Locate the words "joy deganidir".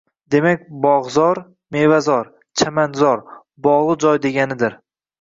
4.09-4.85